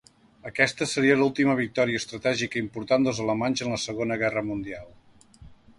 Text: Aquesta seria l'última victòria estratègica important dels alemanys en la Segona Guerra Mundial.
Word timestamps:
Aquesta 0.51 0.87
seria 0.93 1.17
l'última 1.19 1.55
victòria 1.59 2.01
estratègica 2.03 2.61
important 2.65 3.07
dels 3.09 3.21
alemanys 3.27 3.65
en 3.67 3.75
la 3.77 3.81
Segona 3.87 4.19
Guerra 4.25 4.45
Mundial. 4.53 4.91